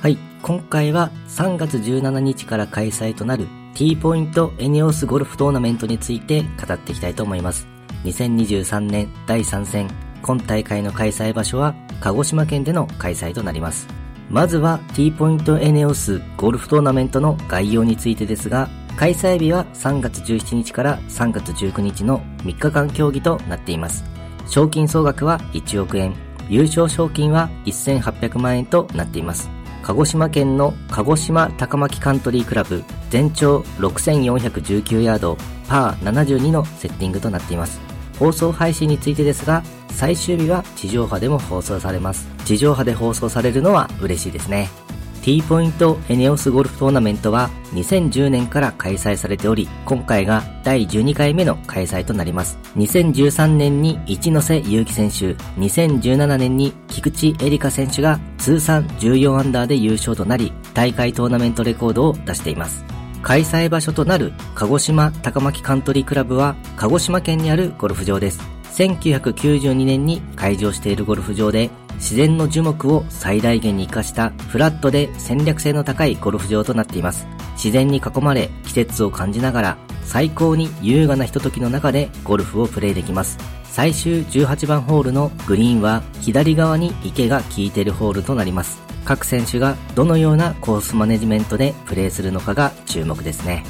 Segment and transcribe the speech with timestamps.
[0.00, 7.66] はい、今回は3月17日から開催となる T ポイントエネオスゴルフトーナメントについて語っていきたいと思います。
[8.04, 9.88] 2023年第3戦、
[10.22, 13.88] 今大会の開催場所は鹿児島県での開催となります。
[14.30, 24.04] まずは T ポイントエネオスゴルフトーナメントの概要についてですが、開催日は3月17日から3月19日の3日間競技となっています。
[24.46, 26.14] 賞金総額は1億円、
[26.48, 29.57] 優勝賞金は1800万円となっています。
[29.88, 37.80] 鹿児島県の鹿児島高巻カントリークラブ全長6419ヤードパー72のセッティングとなっています。
[38.18, 42.28] 放送配信についてですが最終日は地上波でも放送されます。
[42.44, 44.68] 地上波で放送されるのは嬉しいですね。
[45.22, 52.58] T ポイントエネオスゴルフトーナメントは2010年から開催されており、今回が第12回目の開催となります。
[52.76, 62.84] 2013年に一ノ瀬祐希選手、2017年に菊池絵里香選手が通算14アンダーで優勝となり、大会トーナメントレコードを出しています。
[63.22, 68.57] 開催場所となる鹿児島高巻カントリークラブは鹿児島県にあるゴルフ場です。
[68.72, 77.26] 1992年に開場しているゴルフ場で自然の樹木を最大限に活かしたフラットで戦略性の高いゴルフ場となっています。
[77.54, 83.38] 自然に囲まれ季節を感じながら最高に優雅なひとときの中でゴルフをプレイできます。
[83.64, 88.80] 最終18番ホールのグリーンは左側に池が効いているホールとなります。
[89.04, 93.64] 各選手がどのようなコースマネジメントでプレーするのかが注目ですね。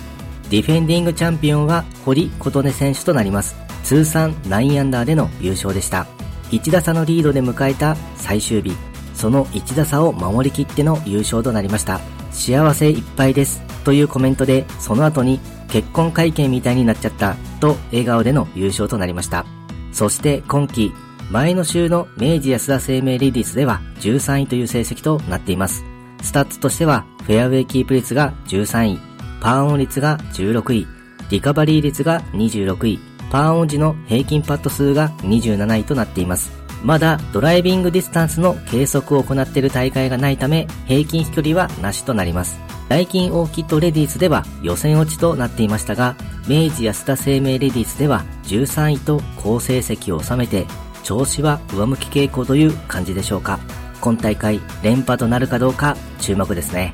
[0.51, 3.68] ディフェンディングチャンピオンは堀琴音選手となります。
[3.89, 6.07] 通算9アンダーでの優勝でした。
[6.51, 8.77] 1打差のリードで迎えた最終日、
[9.15, 11.99] その1打差を守りきっての優勝となりました。
[12.31, 13.63] 幸せいっぱいです。
[13.85, 19.47] というコメントで、その後に結婚会見みたいになっちゃったと笑顔での優勝となりました。
[19.91, 20.93] そして今季、
[21.31, 25.83] 前の週の明治安田生命レディスでは13位という成績となっています。
[26.21, 28.99] スタッツとしては、フェアウェイキープ率が13位、
[29.41, 30.87] パーオン率が16位、
[31.31, 36.53] リカバリー率が26位、パーオン時の平均パット数が27位となっています。
[36.83, 42.59] まだドライビングディスタンスの計測を行っている大会がないため、平均飛距離はなしとなります。
[42.89, 46.15] ダイキンオーキッドレディースでは予選落ちとなっていましたが、
[46.49, 50.67] 明治安田生命レディースでは13位と好成績を収めて、
[51.03, 53.59] 調子は上向き傾向という感じでしょうか。
[54.01, 56.93] 今大会連覇となるかどうか注目ですね。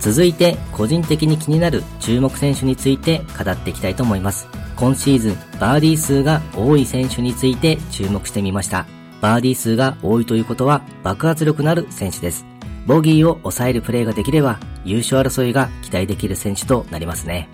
[0.00, 4.48] 続いて個人的に気になる注目選手について語っていきたいと思います。
[4.82, 8.84] 今シーズンバーディー数が多い選手について注目してみました。
[9.20, 12.44] バーディー数が多いということは爆発力のある選手です。
[12.84, 17.48] ボギーを抑えるプレーができれば優勝争いが期待できる選手となりますね。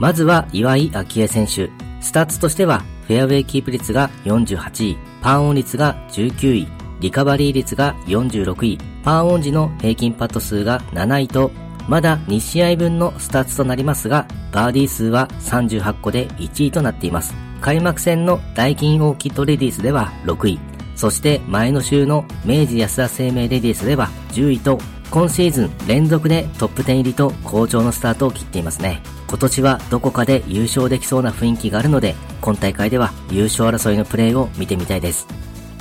[0.00, 1.70] まずは岩井明愛選手。
[2.00, 6.68] スタッツとしてはフェアウェイキープ率が48位、パーオン率が19位、
[6.98, 11.52] リカバリー率が46位、パーオン時の平均パット数が7位と
[11.90, 17.34] まだ2試合分のスタッツとなりますが、バーディー数は38個で1位となっています。
[17.60, 20.60] 開幕戦のダイキンオーキッドレディースでは6位、
[20.94, 24.78] そして前の週の明治安田生命レディースでは10位と、
[25.10, 29.02] 今シーズン連続でトップ10入りと好調のスタートを切っていますね。
[29.26, 35.26] 今年はどこかで優勝できそうな雰囲気があるので、今大会では優勝争いのプレーを見てみたいです。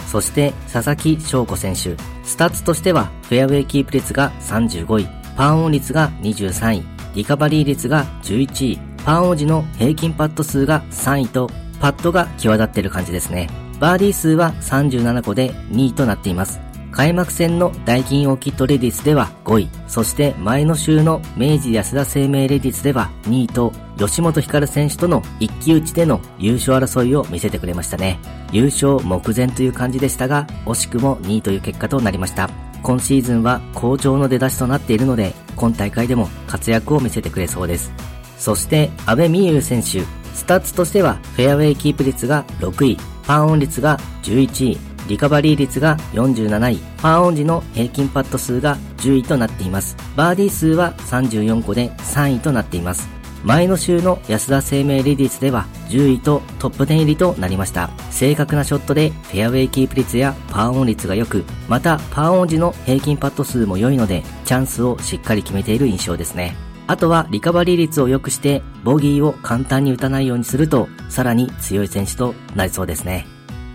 [0.07, 6.83] そしてささきしょうこ選手、スタッツとしてはフェアウェイキープ率が35位、パーオン率が23位、
[7.15, 13.49] リカバリー率が11位、パーオン時の平均パット数が3位と、パットが際立っている感じですね。
[13.79, 16.59] バーディー数は37個で2位となっています。
[16.91, 28.19] 開幕戦のダイキンオーキッドレディスでは5位、そして前の週の明治安田生命レディスでは2位と、吉本ひかる選手との一騎打ちでの優勝争いを見せてくれましたね。
[28.51, 32.49] 優勝目前という感じでしたが、惜しくも2位という結果となりました。
[32.83, 37.91] 今シーズンは好調の出だしとなっているので、今大会でも活躍を見せてくれそうです。
[38.37, 40.01] そして、阿部未悠選手、
[40.33, 42.97] スタッツとしてはフェアウェイキープ率が6位、
[43.27, 49.97] パーオン率が11位、リカバリー率が47位、パーオン時の平均パット数が10位となっています。
[50.15, 53.18] バーディー数は34個で3位となっています。
[53.43, 57.89] 前の週の安田生命レディスでは10位とトップ10入りとなりました。
[58.11, 66.55] 正確なショットでフェアウェイキープ率やパーオン率が良く、またパーオン時の平均パット数も良いので、チャンスをしっかり決めている印象ですね。
[66.87, 73.25] あとはリカバリー率を良くして、ボギーを簡単に打たないようにすると、さらに強い選手となりそうですね。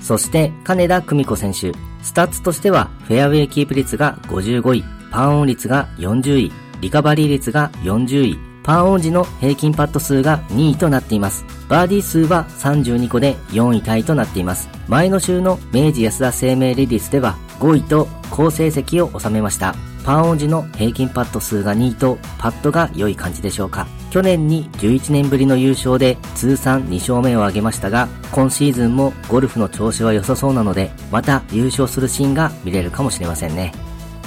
[0.01, 1.73] そして、金田久美子選手。
[2.03, 6.53] スタッツとしては、フェアウェイキープ率が55位、パーオン率が40位、
[6.83, 11.45] リカバリー率が40位、パーオン時の平均パット数が2位となっています。
[11.69, 14.69] バーディー数は32個で4位タイとなっています。
[14.89, 19.75] 前の週の明治安田生命レディスでは5位と好成績を収めました。
[20.03, 23.87] パーオン時の平均パット数が2位とパットが良い感じでしょうか。
[24.11, 33.73] 去年に11年ぶりの優勝で通算2勝目を挙げましたが、今シーズンもゴルフの調子は良さそうなので、また優勝するシーンが見れるかもしれませんね。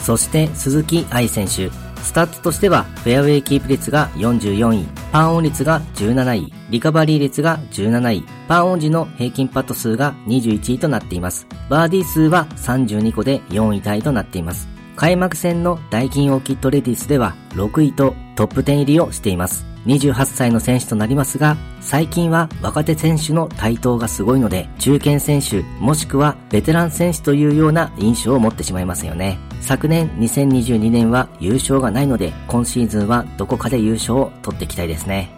[0.02, 1.87] そして鈴木愛選手。
[2.04, 11.48] スタッツとしては、フェアウェイキープ率が44位、パーオン率が17位、リカバリー率が17位、パーオン時の平均パット数が21位となっています。
[11.70, 14.77] バーディー数は32個で4位タイとなっています。
[14.98, 19.64] 開幕戦のダイキンオーキッドレディスでは6位とトップ10入りをしています。
[19.86, 29.38] 28歳の選手となりますが、最近は若手選手の台頭がすごいので、中堅選手もしくはベテラン選手というような印象を持ってしまいますよね。
[29.62, 35.30] 昨年2022年は優勝がないので、今シーズンはどこかで優勝を取っていきたいですね。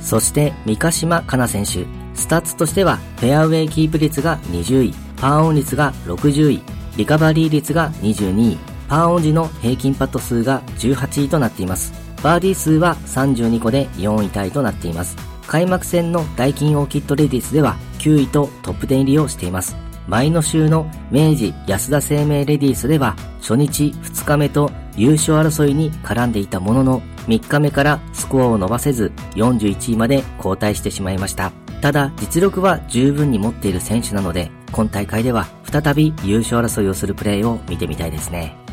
[0.00, 6.62] そして三ヶ島かな選手、スタッツとしてはフェアウェイキープ率が20位、パーオン率が60位、
[6.96, 11.92] リカバリー率が22位、パーオン時の平均パット数が18位となっています。
[12.22, 15.16] バーディー数は32個で4位タイとなっています。
[15.46, 19.76] 開幕戦のダイキンオーキッドレディスでは9位とトップ10入りをしています。
[20.08, 31.52] 前の週の明治安田生命レディスでは初日2日目と優勝争いに絡んでいたものの3日目からスコアを伸ばせず41位まで後退してしまいました。
[31.80, 38.63] ただ実力は十分に持っている選手なので今大会では再び優勝争いをするプレーを見てみたいですね。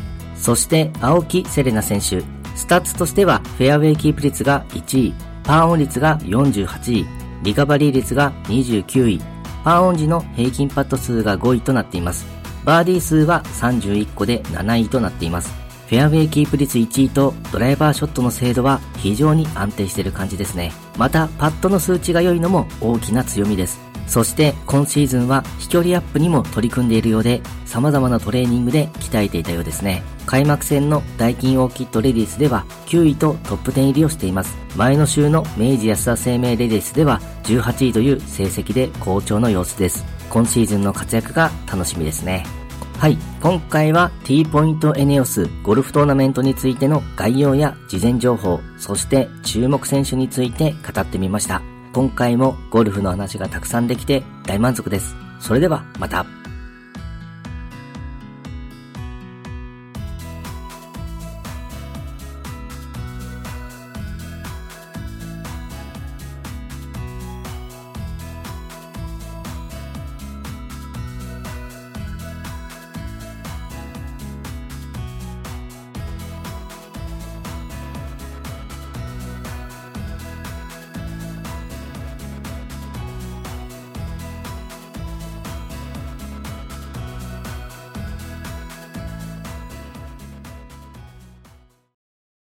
[0.42, 2.24] そして青木瀬令奈選手、
[2.56, 7.06] スタッツとしてはフェアウェイキープ率が1位、パーオン率が48位、
[7.44, 9.22] リカバリー率が29位、
[9.64, 12.26] パーオン時の平均パット数が5位となっています。
[12.66, 15.54] バーディー数は31個で7位となっています。
[15.88, 20.72] フェアウェイキープ率1位とドライバーショットの精度は非常に安定している感じですね。
[20.98, 23.91] また、パットの数値が良いのも大きな強みです。
[24.12, 30.04] そして今シーズンは飛距離アップにも取り組んでいるようで様々なトレーニングで鍛えていたようですね。
[30.26, 34.54] 開幕戦のダイキンオーキッドレディスでは9位とトップ10入りをしています。
[34.76, 40.04] 前の週の明治安田生命レディスでは18位という成績で好調の様子です。
[40.30, 42.46] 今シーズンの活躍が楽しみですね。
[42.98, 43.18] はい。
[43.42, 51.71] 今回は T ポイントエネオスゴルフトーナメントについての概要や事前情報、そして注目選手について語ってみました。
[51.94, 55.16] 今回もゴルフの話がたくさんできて大満足です。
[55.40, 56.41] それではまた。